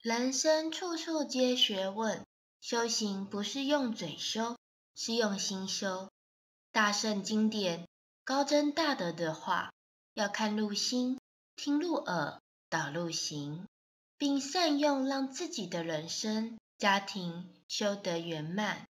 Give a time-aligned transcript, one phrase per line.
[0.00, 2.24] 人生处处皆学问，
[2.60, 4.56] 修行不是用嘴修，
[4.94, 6.08] 是用心修。
[6.70, 7.88] 大圣经典
[8.22, 9.72] 高真大德的话，
[10.14, 11.18] 要看入心，
[11.56, 13.66] 听入耳，导入行，
[14.16, 18.87] 并善用，让自己的人生家庭修得圆满。